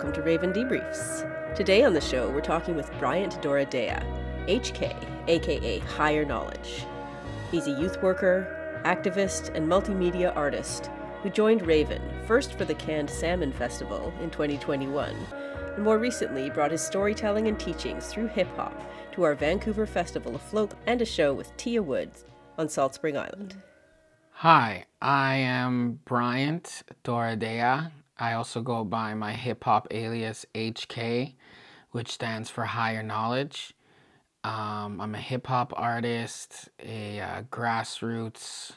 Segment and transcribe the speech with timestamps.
[0.00, 1.54] welcome to Raven Debriefs.
[1.54, 4.02] Today on the show, we're talking with Bryant Doradea,
[4.46, 4.96] HK,
[5.28, 6.86] aka Higher Knowledge.
[7.50, 10.88] He's a youth worker, activist, and multimedia artist
[11.22, 15.14] who joined Raven first for the Canned Salmon Festival in 2021,
[15.74, 18.72] and more recently brought his storytelling and teachings through hip hop
[19.12, 22.24] to our Vancouver Festival afloat and a show with Tia Woods
[22.56, 23.54] on Salt Spring Island.
[24.30, 27.90] Hi, I am Bryant Doradea.
[28.20, 31.34] I also go by my hip hop alias HK,
[31.90, 33.72] which stands for Higher Knowledge.
[34.44, 38.72] Um, I'm a hip hop artist, a uh, grassroots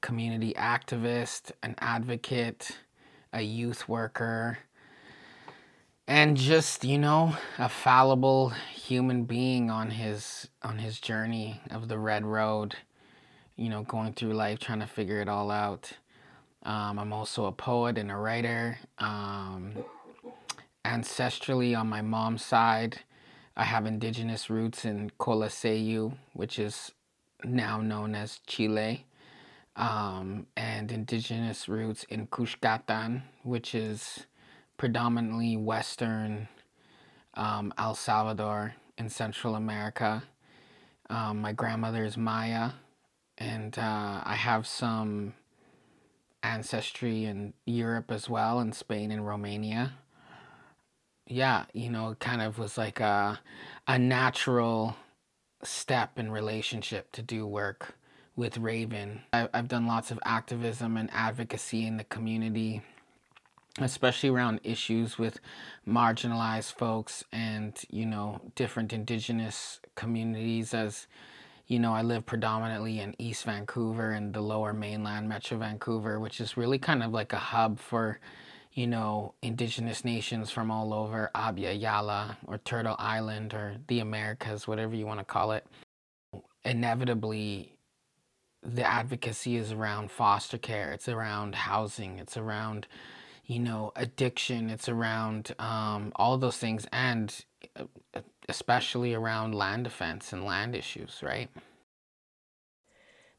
[0.00, 2.78] community activist, an advocate,
[3.32, 4.58] a youth worker,
[6.08, 11.98] and just you know a fallible human being on his on his journey of the
[11.98, 12.76] red road
[13.56, 15.92] you know, going through life trying to figure it all out.
[16.64, 18.78] Um, I'm also a poet and a writer.
[18.98, 19.72] Um,
[20.84, 23.00] ancestrally, on my mom's side,
[23.56, 26.92] I have indigenous roots in Collasuyu, which is
[27.44, 29.06] now known as Chile,
[29.74, 34.26] um, and indigenous roots in Cuscatlán, which is
[34.76, 36.48] predominantly Western
[37.34, 40.22] um, El Salvador in Central America.
[41.10, 42.70] Um, my grandmother is Maya,
[43.36, 45.34] and uh, I have some
[46.42, 49.92] ancestry in Europe as well, in Spain and Romania.
[51.26, 53.40] Yeah, you know, it kind of was like a,
[53.86, 54.96] a natural
[55.62, 57.94] step in relationship to do work
[58.34, 59.22] with Raven.
[59.32, 62.82] I, I've done lots of activism and advocacy in the community,
[63.78, 65.38] especially around issues with
[65.86, 71.06] marginalized folks and, you know, different indigenous communities as
[71.66, 76.40] you know, I live predominantly in East Vancouver and the lower mainland Metro Vancouver, which
[76.40, 78.18] is really kind of like a hub for,
[78.72, 84.66] you know, indigenous nations from all over Abya Yala or Turtle Island or the Americas,
[84.66, 85.66] whatever you want to call it.
[86.64, 87.76] Inevitably,
[88.62, 92.86] the advocacy is around foster care, it's around housing, it's around,
[93.44, 96.86] you know, addiction, it's around um, all those things.
[96.92, 97.34] And
[97.76, 101.48] uh, especially around land defense and land issues, right?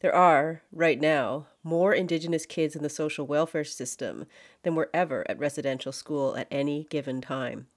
[0.02, 4.25] There are, right now, more Indigenous kids in the social welfare system
[4.63, 7.68] than were ever at residential school at any given time.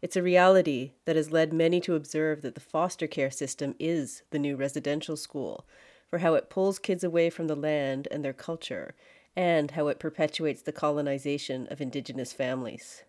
[0.00, 4.22] It's a reality that has led many to observe that the foster care system is
[4.30, 5.66] the new residential school,
[6.08, 8.94] for how it pulls kids away from the land and their culture,
[9.36, 13.04] and how it perpetuates the colonization of Indigenous families.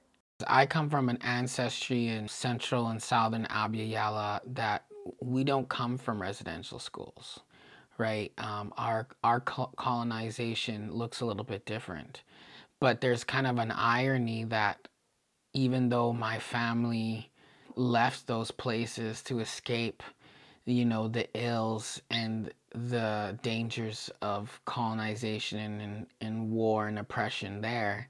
[0.47, 4.85] I come from an ancestry in central and southern Abya Yala that
[5.21, 7.39] we don't come from residential schools,
[7.97, 8.31] right?
[8.37, 12.23] Um, our our colonization looks a little bit different,
[12.79, 14.87] but there's kind of an irony that
[15.53, 17.29] even though my family
[17.75, 20.01] left those places to escape,
[20.65, 28.09] you know, the ills and the dangers of colonization and, and war and oppression there,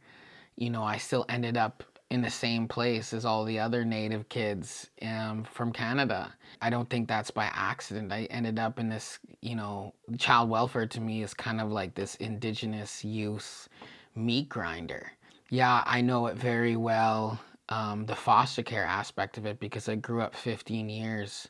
[0.55, 4.29] you know, I still ended up in the same place as all the other native
[4.29, 6.31] kids um, from Canada.
[6.61, 8.13] I don't think that's by accident.
[8.13, 11.95] I ended up in this, you know, child welfare to me is kind of like
[11.95, 13.67] this indigenous youth
[14.13, 15.11] meat grinder.
[15.49, 19.95] Yeah, I know it very well, um, the foster care aspect of it, because I
[19.95, 21.47] grew up 15 years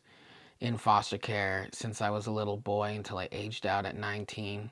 [0.62, 4.72] in foster care since I was a little boy until I aged out at 19.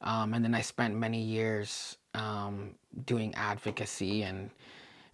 [0.00, 2.70] Um, and then I spent many years um,
[3.04, 4.48] doing advocacy and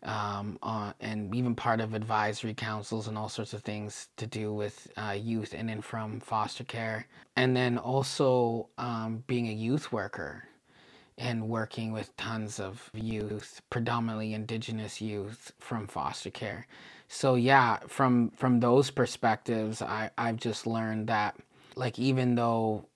[0.06, 4.54] um, uh, and even part of advisory councils and all sorts of things to do
[4.54, 7.06] with uh, youth in and from foster care.
[7.34, 10.44] And then also um, being a youth worker
[11.18, 16.66] and working with tons of youth, predominantly indigenous youth from foster care.
[17.08, 21.36] So yeah, from from those perspectives, I, I've just learned that
[21.74, 22.86] like even though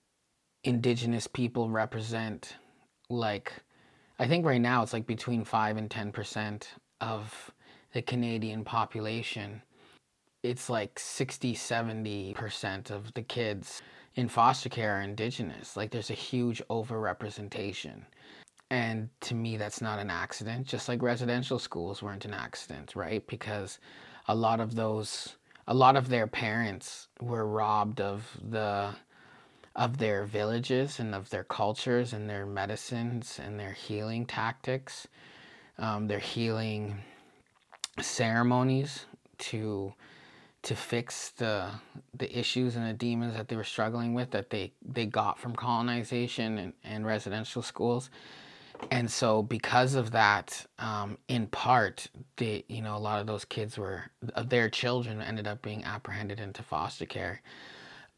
[0.65, 2.57] indigenous people represent
[3.09, 3.53] like
[4.19, 7.51] I think right now it's like between five and ten percent of
[7.93, 9.63] the Canadian population,
[10.43, 13.83] it's like 60, 70% of the kids
[14.15, 15.77] in foster care are indigenous.
[15.77, 18.03] Like there's a huge overrepresentation.
[18.71, 23.27] And to me, that's not an accident, just like residential schools weren't an accident, right?
[23.27, 23.79] Because
[24.29, 25.37] a lot of those,
[25.67, 28.95] a lot of their parents were robbed of the,
[29.75, 35.09] of their villages and of their cultures and their medicines and their healing tactics
[35.81, 36.99] um, their healing
[38.01, 39.07] ceremonies
[39.39, 39.93] to
[40.63, 41.69] to fix the
[42.15, 45.55] the issues and the demons that they were struggling with that they they got from
[45.57, 48.11] colonization and, and residential schools
[48.91, 53.45] and so because of that, um, in part, they, you know, a lot of those
[53.45, 54.05] kids were,
[54.47, 57.43] their children ended up being apprehended into foster care.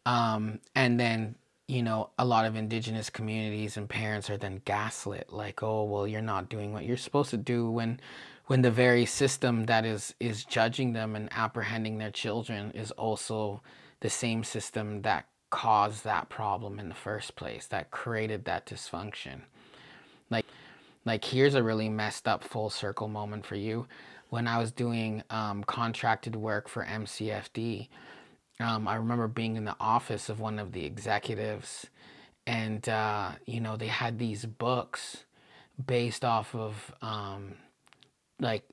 [0.06, 1.37] Um, and then,
[1.69, 6.06] you know, a lot of indigenous communities and parents are then gaslit, like, oh, well,
[6.06, 8.00] you're not doing what you're supposed to do when,
[8.47, 13.62] when the very system that is is judging them and apprehending their children is also
[14.00, 19.43] the same system that caused that problem in the first place, that created that dysfunction.
[20.31, 20.47] Like,
[21.05, 23.87] like here's a really messed up full circle moment for you.
[24.31, 27.88] When I was doing um, contracted work for MCFD,
[28.62, 31.87] um, I remember being in the office of one of the executives,
[32.47, 35.25] and uh, you know they had these books
[35.85, 37.55] based off of um,
[38.41, 38.64] like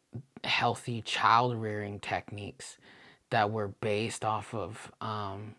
[0.43, 2.77] healthy child rearing techniques
[3.29, 5.55] that were based off of um,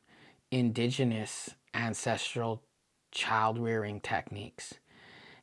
[0.51, 2.63] indigenous ancestral
[3.13, 4.75] child rearing techniques.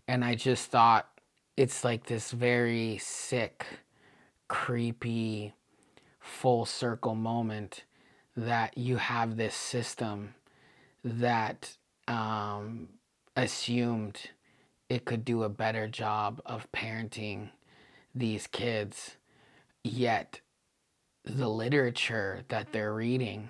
[0.08, 1.08] And I just thought
[1.56, 3.66] it's like this very sick,
[4.48, 5.54] creepy,
[6.20, 7.84] full circle moment
[8.38, 10.36] that you have this system
[11.04, 11.76] that
[12.08, 12.88] um,
[13.36, 14.30] assumed
[14.90, 17.50] it could do a better job of parenting
[18.14, 19.18] these kids,
[19.84, 20.40] yet
[21.26, 23.50] the literature that they're reading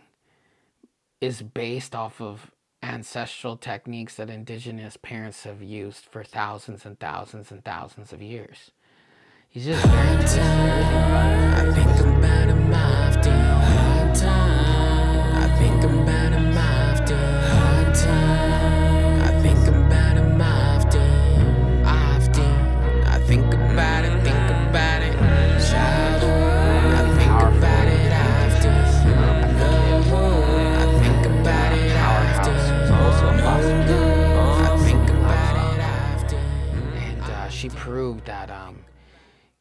[1.19, 2.51] is based off of
[2.81, 8.71] ancestral techniques that indigenous parents have used for thousands and thousands and thousands of years.
[9.49, 10.17] He's just very,
[38.07, 38.85] proved that um,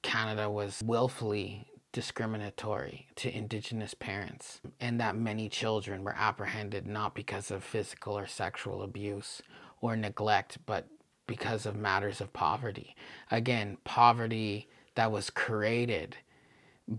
[0.03, 7.51] Canada was willfully discriminatory to Indigenous parents, and that many children were apprehended not because
[7.51, 9.43] of physical or sexual abuse
[9.81, 10.87] or neglect, but
[11.27, 12.95] because of matters of poverty.
[13.33, 16.17] Again, poverty that was created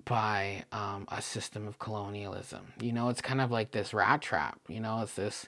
[0.04, 2.74] by um, a system of colonialism.
[2.82, 4.60] You know, it's kind of like this rat trap.
[4.68, 5.48] You know, it's this,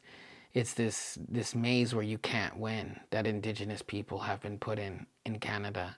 [0.53, 5.05] it's this this maze where you can't win that Indigenous people have been put in
[5.25, 5.95] in Canada.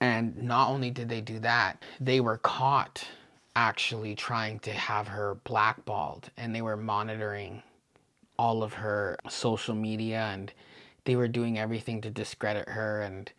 [0.00, 3.06] And not only did they do that, they were caught
[3.56, 7.62] actually trying to have her blackballed and they were monitoring
[8.38, 10.52] all of her social media and
[11.04, 13.30] they were doing everything to discredit her and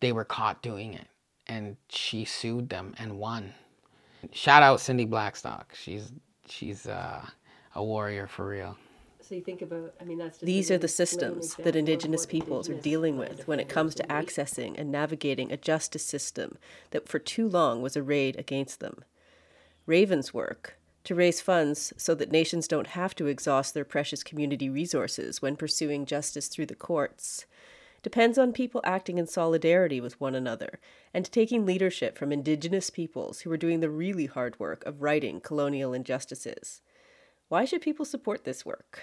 [0.00, 1.06] they were caught doing it.
[1.46, 3.54] And she sued them and won.
[4.32, 5.74] Shout out cindy blackstock.
[5.74, 6.12] She's
[6.46, 7.24] she's uh,
[7.74, 8.76] a warrior for real
[9.30, 12.74] so you think about, I mean, that's These are the systems that Indigenous peoples are
[12.74, 16.58] dealing with when it comes to accessing and navigating a justice system
[16.90, 19.04] that for too long was arrayed against them.
[19.86, 24.68] Raven's work, to raise funds so that nations don't have to exhaust their precious community
[24.68, 27.46] resources when pursuing justice through the courts,
[28.02, 30.80] depends on people acting in solidarity with one another
[31.14, 35.40] and taking leadership from Indigenous peoples who are doing the really hard work of righting
[35.40, 36.82] colonial injustices.
[37.50, 39.02] Why should people support this work?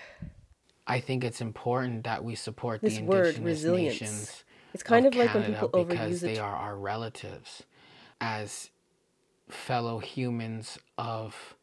[0.87, 4.01] I think it's important that we support this the indigenous word, resilience.
[4.01, 4.43] nations.
[4.73, 7.63] It's kind of, of like when people overuse because they are our relatives,
[8.21, 8.69] as
[9.49, 11.55] fellow humans of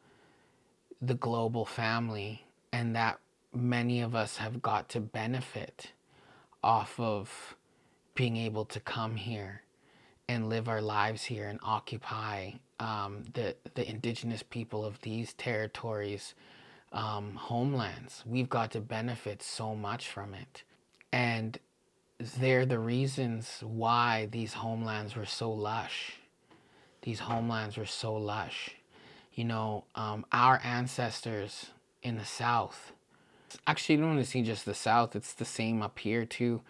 [1.01, 3.19] the global family, and that
[3.55, 5.93] many of us have got to benefit
[6.63, 7.57] off of
[8.15, 9.63] being able to come here
[10.29, 16.35] and live our lives here and occupy um, the the indigenous people of these territories
[16.95, 18.23] um, homelands.
[18.25, 20.63] We've got to benefit so much from it.
[21.13, 21.59] And
[22.39, 26.15] they're the reasons why these homelands were so lush.
[27.03, 28.77] These homelands were so lush.
[29.35, 31.71] You know, um, our ancestors
[32.03, 32.93] in the South,
[33.67, 36.63] actually, you don't want to see just the South, it's the same up here too.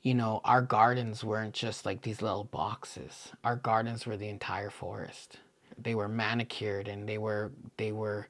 [0.00, 3.30] You know, our gardens weren't just like these little boxes.
[3.44, 5.38] Our gardens were the entire forest.
[5.78, 8.26] They were manicured and they were they were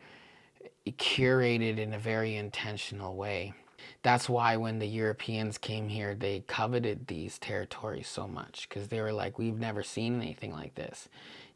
[0.87, 3.55] curated in a very intentional way.
[4.03, 9.01] That's why when the Europeans came here, they coveted these territories so much because they
[9.01, 11.09] were like, we've never seen anything like this.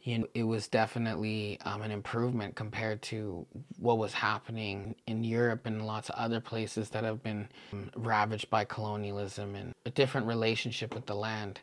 [0.03, 3.45] You know, it was definitely um, an improvement compared to
[3.79, 8.49] what was happening in Europe and lots of other places that have been um, ravaged
[8.49, 11.61] by colonialism and a different relationship with the land.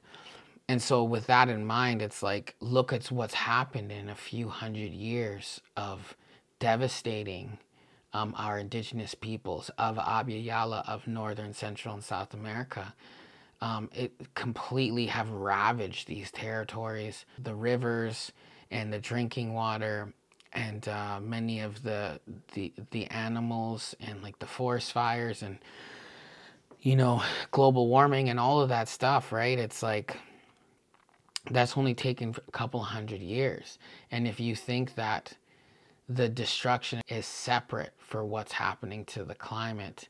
[0.68, 4.50] And so, with that in mind, it's like, look at what's happened in a few
[4.50, 6.16] hundred years of
[6.60, 7.60] devastating
[8.14, 12.94] um, our indigenous peoples of Abya of northern, central, and South America.
[13.62, 17.26] um, it completely have ravaged these territories.
[17.44, 18.34] The rivers
[18.72, 20.14] and the drinking water
[20.54, 22.20] and uh, many of the,
[22.54, 25.60] the the animals and like the forest fires and
[26.82, 30.18] you know global warming and all of that stuff right it's like
[31.52, 33.80] that's only taken a couple hundred years
[34.12, 35.34] and if you think that
[36.10, 40.10] the destruction is separate for what's happening to the climate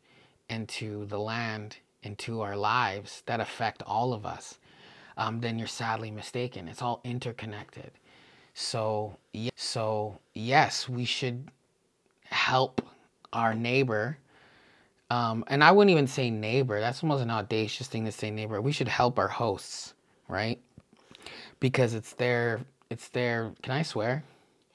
[0.49, 4.57] and to the land and to our lives that affect all of us,
[5.17, 6.67] um, then you're sadly mistaken.
[6.67, 7.91] It's all interconnected.
[8.53, 9.17] So,
[9.55, 11.49] so yes, we should
[12.25, 12.81] help
[13.31, 14.17] our neighbor.
[15.09, 16.79] Um, and I wouldn't even say neighbor.
[16.79, 18.61] That's almost an audacious thing to say neighbor.
[18.61, 19.93] We should help our hosts,
[20.27, 20.59] right?
[21.59, 23.53] Because it's their, it's their.
[23.61, 24.23] Can I swear?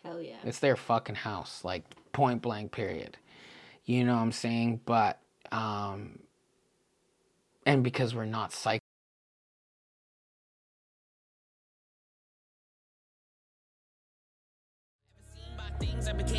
[0.08, 0.36] Hell yeah.
[0.42, 2.72] It's their fucking house, like point blank.
[2.72, 3.18] Period.
[3.84, 4.80] You know what I'm saying?
[4.86, 5.20] But
[5.52, 6.20] um,
[7.66, 8.80] and because we're not psych
[16.08, 16.37] I became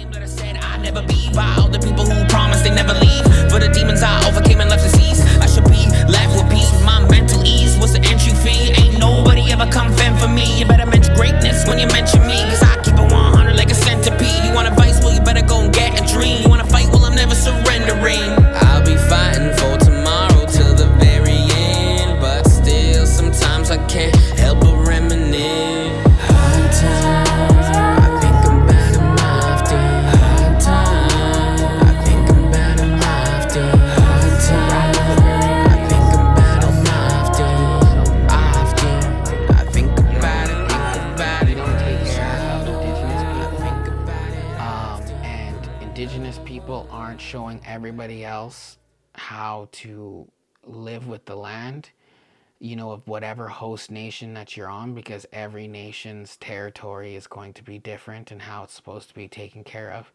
[52.59, 57.53] you know of whatever host nation that you're on because every nation's territory is going
[57.53, 60.11] to be different and how it's supposed to be taken care of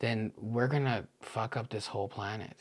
[0.00, 2.56] then we're gonna fuck up this whole planet.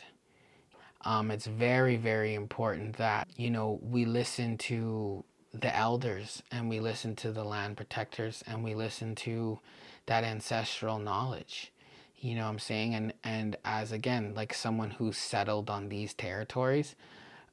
[1.06, 5.24] Um, it's very very important that you know we listen to
[5.54, 9.60] the elders and we listen to the land protectors and we listen to
[10.06, 11.72] that ancestral knowledge.
[12.18, 12.94] You know what i'm saying?
[12.96, 16.96] And and as again like someone who's settled on these territories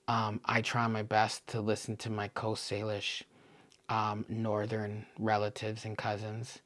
[0.09, 3.23] um, i try my best to listen to my coast salish
[3.89, 6.61] um, northern relatives and cousins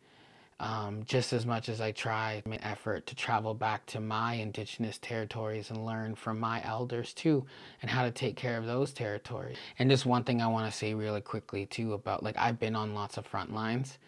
[0.60, 4.98] um, just as much as I try my effort to travel back to my indigenous
[4.98, 7.46] territories and learn from my elders too,
[7.80, 9.56] and how to take care of those territories.
[9.78, 12.76] And just one thing I want to say really quickly too about like I've been
[12.76, 13.98] on lots of front lines,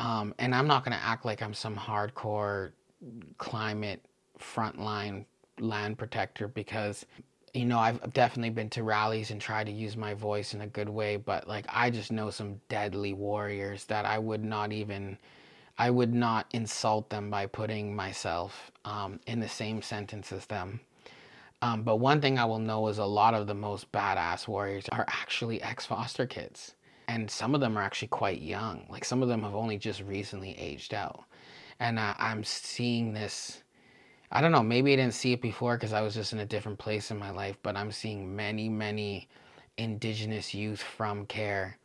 [0.00, 2.72] um, and I'm not gonna act like I'm some hardcore
[3.38, 4.04] climate
[4.40, 5.24] frontline
[5.60, 7.06] land protector because
[7.56, 10.66] you know I've definitely been to rallies and tried to use my voice in a
[10.66, 15.18] good way, but like I just know some deadly warriors that I would not even
[15.78, 20.80] I would not insult them by putting myself um, in the same sentence as them.
[21.62, 24.88] Um, but one thing I will know is a lot of the most badass warriors
[24.90, 26.74] are actually ex foster kids.
[27.08, 28.86] And some of them are actually quite young.
[28.90, 31.24] Like some of them have only just recently aged out.
[31.78, 33.62] And uh, I'm seeing this.
[34.30, 36.46] I don't know, maybe I didn't see it before because I was just in a
[36.46, 39.28] different place in my life, but I'm seeing many, many
[39.76, 41.78] indigenous youth from care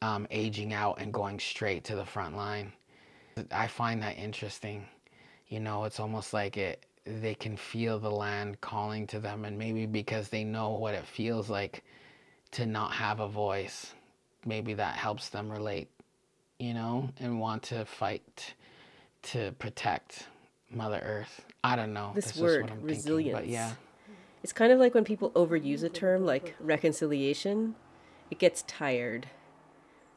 [0.00, 2.72] um, aging out and going straight to the front line.
[3.50, 4.86] I find that interesting.
[5.48, 9.58] You know, it's almost like it they can feel the land calling to them and
[9.58, 11.82] maybe because they know what it feels like
[12.52, 13.92] to not have a voice,
[14.44, 15.88] maybe that helps them relate,
[16.58, 18.54] you know, and want to fight
[19.22, 20.28] to protect
[20.74, 21.44] Mother Earth.
[21.64, 22.12] I don't know.
[22.14, 23.38] This just word, what I'm thinking, resilience.
[23.38, 23.72] but yeah.
[24.42, 27.76] It's kind of like when people overuse a term like reconciliation,
[28.30, 29.28] it gets tired.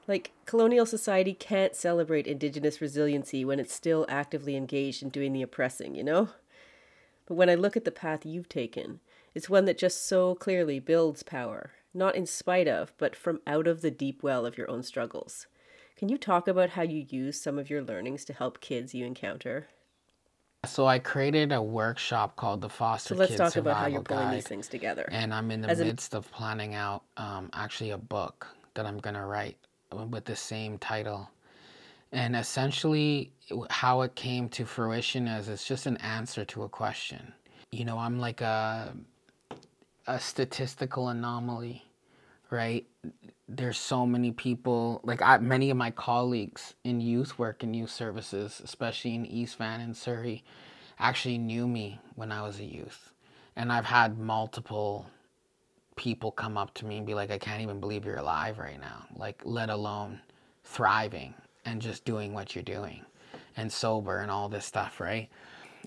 [0.07, 5.41] Like, colonial society can't celebrate Indigenous resiliency when it's still actively engaged in doing the
[5.41, 6.29] oppressing, you know?
[7.25, 9.00] But when I look at the path you've taken,
[9.33, 13.67] it's one that just so clearly builds power, not in spite of, but from out
[13.67, 15.47] of the deep well of your own struggles.
[15.97, 19.05] Can you talk about how you use some of your learnings to help kids you
[19.05, 19.67] encounter?
[20.65, 23.93] So I created a workshop called the Foster So let's Kid talk about how Survival
[23.93, 24.36] you're pulling Guide.
[24.38, 25.07] these things together.
[25.12, 28.86] and I'm in the As an- midst of planning out um, actually a book that
[28.86, 29.57] I'm gonna write
[29.91, 31.29] with the same title.
[32.12, 36.69] And essentially, w- how it came to fruition is it's just an answer to a
[36.69, 37.34] question.
[37.72, 38.95] You know, I'm like a
[40.07, 41.84] a statistical anomaly,
[42.51, 42.86] right?
[43.48, 47.92] There's so many people, like I, many of my colleagues in youth work and youth
[47.92, 50.44] services, especially in East Van and Surrey,
[51.00, 53.12] actually knew me when I was a youth.
[53.56, 55.08] And I've had multiple
[55.96, 58.80] people come up to me and be like, I can't even believe you're alive right
[58.80, 59.06] now.
[59.16, 60.20] Like, let alone
[60.64, 61.34] thriving
[61.66, 63.06] and just doing what you're doing
[63.58, 65.30] and sober and all this stuff, right?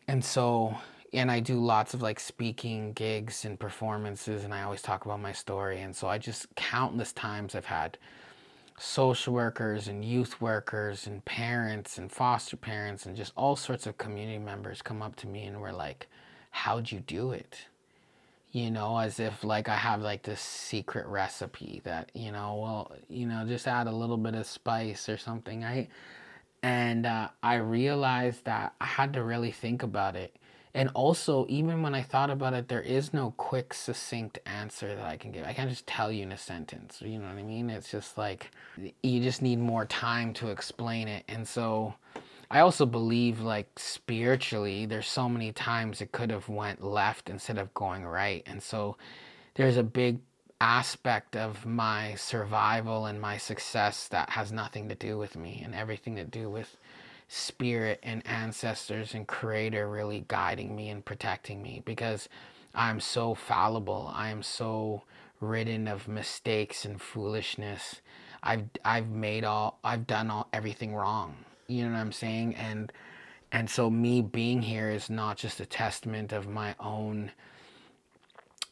[0.06, 0.76] And so,
[1.12, 5.20] and I do lots of like speaking gigs and performances, and I always talk about
[5.20, 5.80] my story.
[5.80, 7.98] And so I just countless times I've had
[8.78, 13.98] social workers and youth workers and parents and foster parents and just all sorts of
[13.98, 16.08] community members come up to me and were like,
[16.50, 17.66] How'd you do it?
[18.52, 22.92] You know, as if like I have like this secret recipe that, you know, well,
[23.08, 25.64] you know, just add a little bit of spice or something.
[25.64, 25.88] I
[26.62, 30.34] and uh, I realized that I had to really think about it.
[30.78, 35.04] And also, even when I thought about it, there is no quick, succinct answer that
[35.04, 35.44] I can give.
[35.44, 37.02] I can't just tell you in a sentence.
[37.04, 37.68] You know what I mean?
[37.68, 38.52] It's just like
[39.02, 41.24] you just need more time to explain it.
[41.26, 41.94] And so,
[42.48, 47.58] I also believe, like spiritually, there's so many times it could have went left instead
[47.58, 48.44] of going right.
[48.46, 48.96] And so,
[49.54, 50.20] there's a big
[50.60, 55.74] aspect of my survival and my success that has nothing to do with me and
[55.74, 56.76] everything to do with
[57.28, 62.28] spirit and ancestors and creator really guiding me and protecting me because
[62.74, 64.10] I'm so fallible.
[64.14, 65.02] I am so
[65.40, 68.00] ridden of mistakes and foolishness.
[68.42, 71.36] I've I've made all I've done all everything wrong.
[71.66, 72.54] You know what I'm saying?
[72.54, 72.90] And
[73.52, 77.32] and so me being here is not just a testament of my own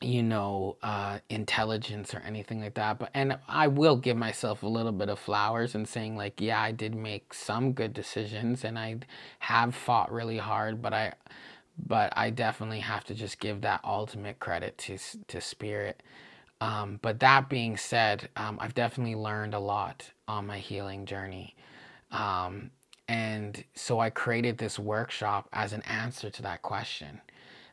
[0.06, 2.98] you know, uh, intelligence or anything like that.
[2.98, 6.60] But and I will give myself a little bit of flowers and saying like, yeah,
[6.60, 8.98] I did make some good decisions and I
[9.40, 11.14] have fought really hard, but I,
[11.86, 14.98] but I definitely have to just give that ultimate credit to
[15.28, 16.02] to spirit.
[16.60, 21.54] Um, but that being said, um, I've definitely learned a lot on my healing journey.
[22.10, 22.70] Um,
[23.08, 27.20] and so I created this workshop as an answer to that question.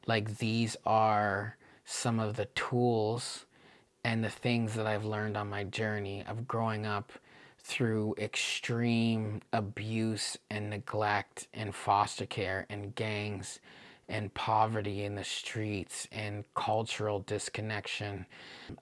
[0.05, 3.45] Like these are some of the tools
[4.03, 7.12] and the things that I've learned on my journey of growing up
[7.60, 13.60] through extreme abuse and neglect and foster care and gangs
[14.10, 18.25] and poverty in the streets and cultural disconnection,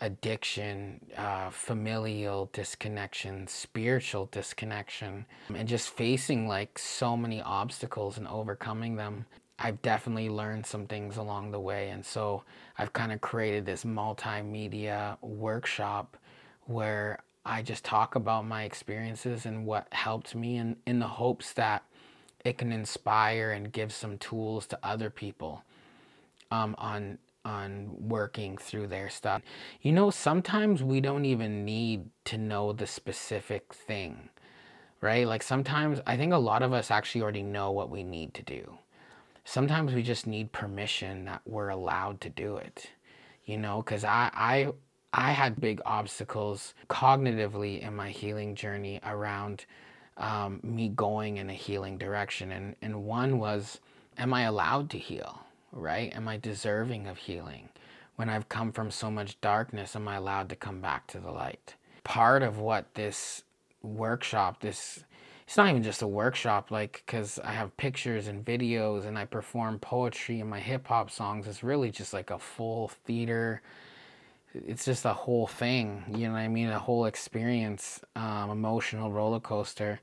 [0.02, 8.96] addiction, uh, familial disconnection, spiritual disconnection, and just facing like so many obstacles and overcoming
[8.96, 9.26] them.
[9.64, 11.90] I've definitely learned some things along the way.
[11.90, 12.44] And so
[12.78, 16.18] I've kind of created this multimedia workshop
[16.66, 21.54] where I just talk about my experiences and what helped me and in the hopes
[21.54, 21.84] that
[22.44, 25.64] it can inspire and give some tools to other people
[26.50, 29.42] um, on on working through their stuff.
[29.82, 34.30] You know, sometimes we don't even need to know the specific thing,
[35.02, 35.26] right?
[35.26, 38.44] Like sometimes I think a lot of us actually already know what we need to
[38.44, 38.78] do
[39.44, 42.90] sometimes we just need permission that we're allowed to do it
[43.46, 44.72] you know because i i
[45.14, 49.66] i had big obstacles cognitively in my healing journey around
[50.18, 52.52] um, me going in a healing direction.
[52.52, 53.80] And and one was
[54.18, 55.40] am i allowed to heal
[55.74, 56.14] right?
[56.14, 57.70] Am i deserving of healing?
[58.16, 61.32] When i've come from so much darkness am i allowed to come back to the
[61.32, 61.76] light?
[62.04, 63.44] Part of what this
[63.82, 65.04] workshop this
[65.52, 69.26] it's not even just a workshop like because i have pictures and videos and i
[69.26, 71.46] perform poetry in my hip-hop songs.
[71.46, 73.62] It's really just like a full theater.
[74.54, 76.70] It's just a whole thing you know what i mean?
[76.70, 80.00] A whole experience um, emotional roller coaster.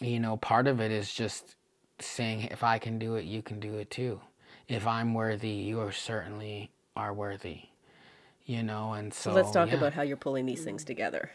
[0.00, 1.54] You know part of it is just
[2.00, 4.20] saying if i can do it you can do it too.
[4.66, 7.60] If i'm worthy you are certainly are worthy.
[8.44, 9.76] You know and so, so let's talk yeah.
[9.76, 11.30] about how you're pulling these things together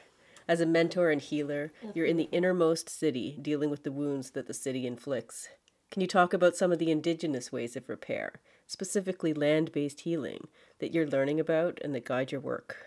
[0.47, 2.35] as a mentor and healer, you're in the mm-hmm.
[2.35, 5.49] innermost city dealing with the wounds that the city inflicts.
[5.91, 8.33] Can you talk about some of the indigenous ways of repair,
[8.65, 10.47] specifically land based healing,
[10.79, 12.77] that you're learning about and that guide your work?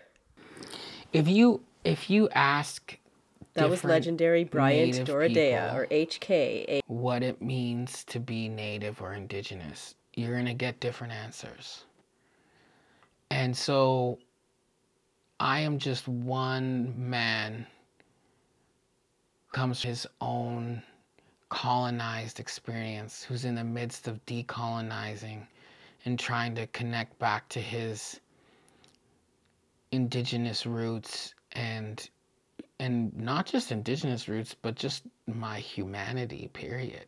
[1.13, 2.97] If you if you ask
[3.53, 9.95] that was legendary Bryant Doradea or HK what it means to be native or indigenous,
[10.13, 11.85] you're gonna get different answers.
[13.31, 14.19] And so
[15.39, 17.67] I am just one man
[19.51, 20.81] comes his own
[21.49, 25.45] colonized experience who's in the midst of decolonizing
[26.05, 28.19] and trying to connect back to his
[29.91, 32.09] indigenous roots and
[32.79, 37.07] and not just indigenous roots but just my humanity period.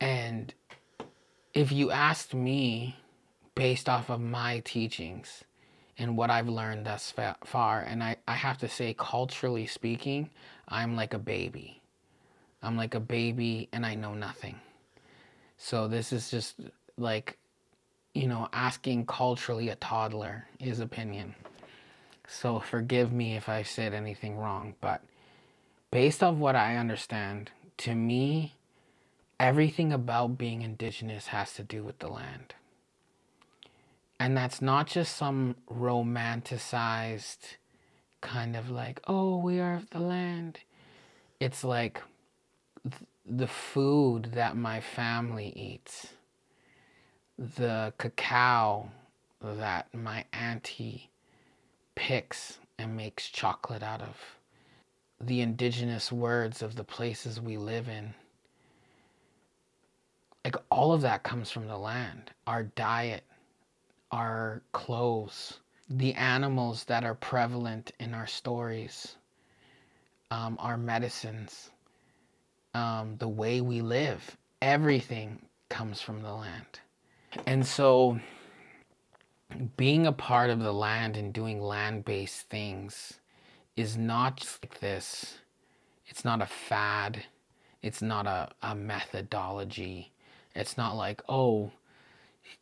[0.00, 0.52] And
[1.54, 2.96] if you asked me
[3.54, 5.44] based off of my teachings
[5.98, 7.12] and what I've learned thus
[7.44, 7.80] far.
[7.80, 10.30] And I, I have to say, culturally speaking,
[10.68, 11.80] I'm like a baby.
[12.62, 14.56] I'm like a baby and I know nothing.
[15.58, 16.56] So this is just
[16.96, 17.38] like
[18.14, 21.34] you know, asking culturally a toddler his opinion.
[22.28, 25.02] So forgive me if I said anything wrong, but
[25.90, 28.54] based off what I understand, to me,
[29.40, 32.54] everything about being indigenous has to do with the land.
[34.22, 37.56] And that's not just some romanticized
[38.20, 40.60] kind of like, oh, we are of the land.
[41.40, 42.00] It's like
[43.26, 46.10] the food that my family eats,
[47.36, 48.90] the cacao
[49.40, 51.10] that my auntie
[51.96, 54.16] picks and makes chocolate out of,
[55.20, 58.14] the indigenous words of the places we live in.
[60.44, 62.30] Like all of that comes from the land.
[62.46, 63.24] Our diet,
[64.12, 69.16] our clothes, the animals that are prevalent in our stories,
[70.30, 71.70] um, our medicines,
[72.74, 76.80] um, the way we live, everything comes from the land.
[77.46, 78.20] And so
[79.76, 83.14] being a part of the land and doing land based things
[83.76, 85.38] is not just like this.
[86.06, 87.24] It's not a fad.
[87.80, 90.12] It's not a, a methodology.
[90.54, 91.72] It's not like, oh,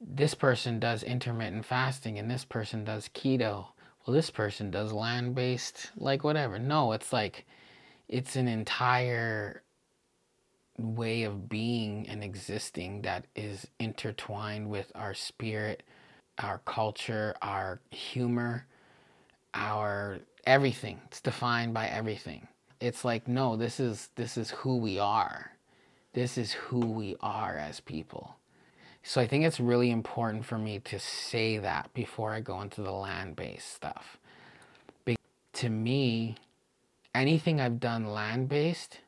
[0.01, 3.66] this person does intermittent fasting and this person does keto.
[4.07, 6.59] Well, this person does land based, like whatever.
[6.59, 7.47] No, it's like,
[8.09, 9.62] it's an entire
[10.79, 15.83] way of being and existing that is intertwined with our spirit,
[16.38, 18.66] our culture, our humor,
[19.55, 21.01] our everything.
[21.07, 22.49] It's defined by everything.
[22.81, 25.53] It's like no, this is this is who we are.
[26.12, 28.37] This is who we are as people.
[29.03, 32.83] So I think it's really important for me to say that before I go into
[32.83, 34.19] the land-based stuff.
[35.05, 35.17] Be-
[35.55, 36.37] to me,
[37.15, 39.01] anything I've done land-based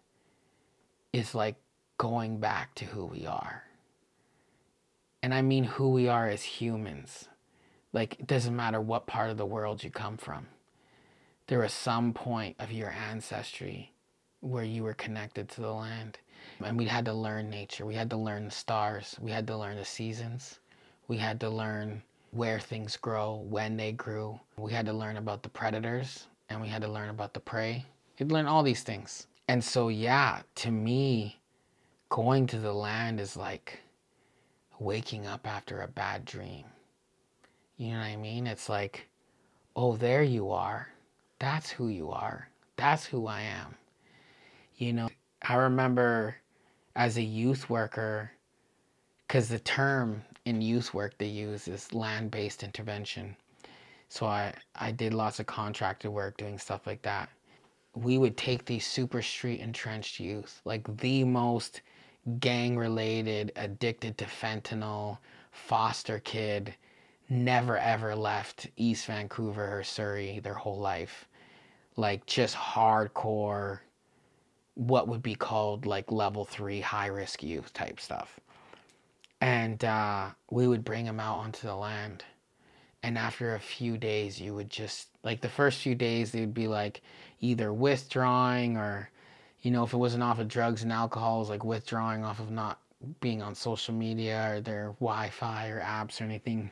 [1.12, 1.56] is like
[1.98, 3.64] going back to who we are.
[5.22, 7.28] And I mean who we are as humans.
[7.92, 10.46] Like, it doesn't matter what part of the world you come from.
[11.46, 13.92] There was some point of your ancestry
[14.40, 16.18] where you were connected to the land.
[16.64, 17.86] And we had to learn nature.
[17.86, 19.16] We had to learn the stars.
[19.20, 20.60] We had to learn the seasons.
[21.08, 24.40] We had to learn where things grow, when they grew.
[24.56, 27.84] We had to learn about the predators and we had to learn about the prey.
[28.14, 29.26] We had to learn all these things.
[29.48, 31.40] And so, yeah, to me,
[32.08, 33.80] going to the land is like
[34.78, 36.64] waking up after a bad dream.
[37.76, 38.46] You know what I mean?
[38.46, 39.08] It's like,
[39.76, 40.88] oh, there you are.
[41.38, 42.48] That's who you are.
[42.76, 43.74] That's who I am.
[44.76, 45.08] You know,
[45.48, 46.36] I remember
[46.94, 48.30] as a youth worker,
[49.26, 53.36] because the term in youth work they use is land based intervention.
[54.08, 57.30] So I, I did lots of contractor work doing stuff like that.
[57.94, 61.80] We would take these super street entrenched youth, like the most
[62.38, 65.18] gang related, addicted to fentanyl,
[65.50, 66.74] foster kid,
[67.28, 71.26] never ever left East Vancouver or Surrey their whole life.
[71.96, 73.80] Like just hardcore,
[74.74, 78.40] what would be called like level three high risk youth type stuff.
[79.40, 82.24] And uh, we would bring them out onto the land.
[83.02, 86.68] And after a few days, you would just, like the first few days, they'd be
[86.68, 87.02] like
[87.40, 89.10] either withdrawing or
[89.62, 92.40] you know, if it wasn't off of drugs and alcohol, it was like withdrawing off
[92.40, 92.80] of not
[93.20, 96.70] being on social media or their Wi Fi or apps or anything.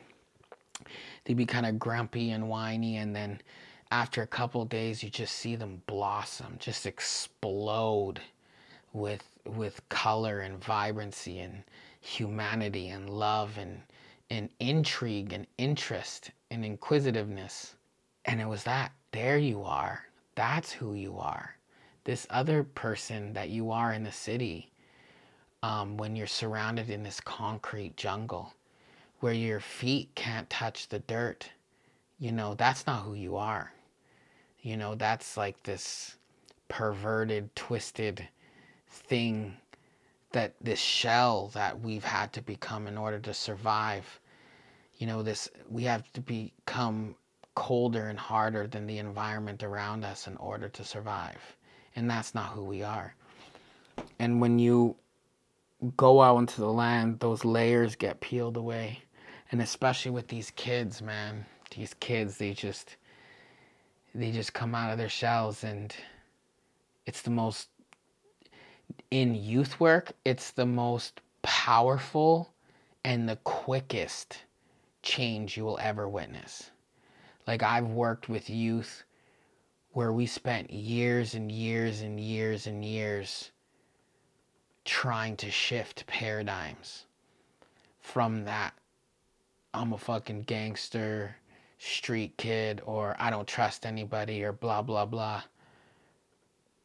[1.24, 2.96] They'd be kind of grumpy and whiny.
[2.96, 3.40] And then
[3.90, 8.20] after a couple days, you just see them blossom, just explode
[8.92, 11.62] with, with color and vibrancy and
[12.00, 13.80] humanity and love and,
[14.30, 17.74] and intrigue and interest and inquisitiveness.
[18.24, 18.92] And it was that.
[19.12, 20.06] There you are.
[20.34, 21.56] That's who you are
[22.04, 24.70] this other person that you are in the city
[25.62, 28.52] um, when you're surrounded in this concrete jungle
[29.20, 31.50] where your feet can't touch the dirt.
[32.18, 33.72] You know, that's not who you are.
[34.62, 36.16] You know, that's like this
[36.68, 38.28] perverted, twisted
[38.88, 39.56] thing
[40.32, 44.20] that this shell that we've had to become in order to survive.
[44.98, 47.14] You know, this we have to become
[47.54, 51.56] colder and harder than the environment around us in order to survive
[51.96, 53.14] and that's not who we are.
[54.18, 54.96] And when you
[55.96, 59.02] go out into the land, those layers get peeled away.
[59.52, 61.44] And especially with these kids, man,
[61.74, 62.96] these kids, they just
[64.14, 65.94] they just come out of their shells and
[67.06, 67.68] it's the most
[69.10, 72.52] in youth work, it's the most powerful
[73.04, 74.38] and the quickest
[75.02, 76.70] change you will ever witness.
[77.46, 79.04] Like I've worked with youth
[79.92, 83.50] where we spent years and years and years and years
[84.84, 87.06] trying to shift paradigms
[88.00, 88.74] from that
[89.72, 91.36] I'm a fucking gangster,
[91.80, 95.42] street kid, or I don't trust anybody, or blah, blah, blah.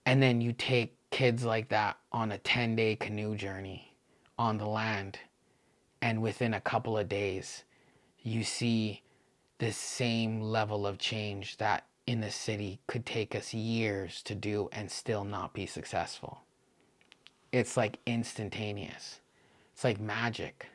[0.06, 3.94] And then you take kids like that on a 10 day canoe journey
[4.40, 5.20] on the land.
[6.02, 7.64] And within a couple of days,
[8.24, 9.02] you see
[9.58, 14.70] the same level of change that in the city could take us years to do
[14.72, 16.42] and still not be successful.
[17.52, 19.20] It's like instantaneous.
[19.74, 20.68] It's like magic.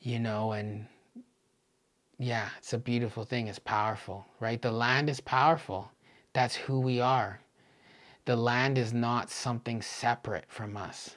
[0.00, 0.86] You know, and
[2.22, 3.48] yeah, it's a beautiful thing.
[3.48, 4.62] It's powerful, right?
[4.62, 5.90] The land is powerful.
[6.32, 7.40] That's who we are.
[8.26, 11.16] The land is not something separate from us.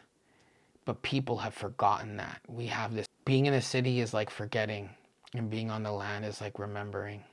[0.84, 2.42] But people have forgotten that.
[2.48, 4.90] We have this being in a city is like forgetting,
[5.36, 7.24] and being on the land is like remembering.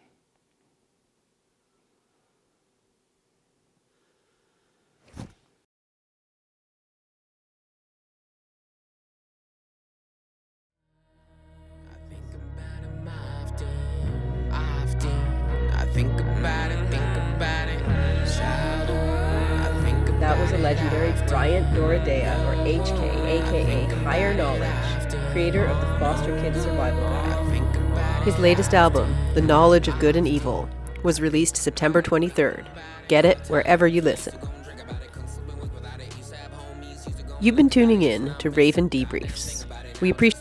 [20.72, 28.22] Legendary Bryant Doradea, or HK, aka Higher Knowledge, creator of the Foster Kids Survival Guide.
[28.22, 30.66] His latest album, The Knowledge of Good and Evil,
[31.02, 32.64] was released September 23rd.
[33.08, 34.35] Get it wherever you listen.
[37.40, 39.66] You've been tuning in to Raven Debriefs.
[40.00, 40.32] We appreciate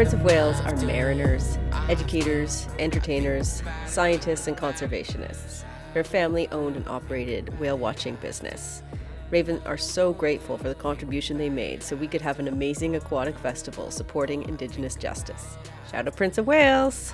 [0.00, 1.58] Prince of Wales are mariners,
[1.90, 5.64] educators, entertainers, scientists, and conservationists.
[5.94, 8.82] A family owned and operated whale watching business.
[9.30, 12.96] Raven are so grateful for the contribution they made so we could have an amazing
[12.96, 15.58] aquatic festival supporting Indigenous justice.
[15.90, 17.12] Shout out Prince of Wales!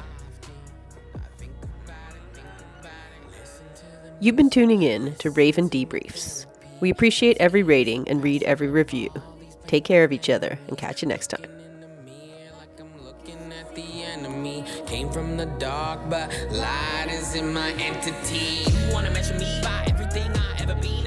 [4.20, 6.46] You've been tuning in to Raven Debriefs.
[6.78, 9.10] We appreciate every rating and read every review.
[9.66, 11.55] Take care of each other and catch you next time.
[14.46, 14.64] Enemy.
[14.86, 18.70] Came from the dark, but light is in my entity.
[18.70, 21.06] You wanna measure me by everything I ever been,